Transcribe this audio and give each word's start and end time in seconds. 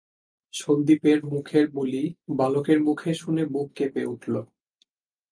সন্দীপের 0.53 1.19
মুখের 1.25 1.65
বুলি 1.71 2.03
বালকের 2.37 2.79
মুখে 2.83 3.11
শুনে 3.13 3.43
বুক 3.45 3.67
কেঁপে 3.75 4.03
উঠল। 4.05 4.35